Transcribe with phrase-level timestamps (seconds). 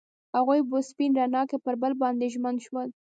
[0.37, 2.87] هغوی په سپین رڼا کې پر بل باندې ژمن شول.